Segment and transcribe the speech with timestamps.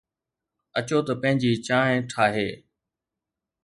[0.77, 2.49] اچو ته پنهنجي چانهه ٺاهي.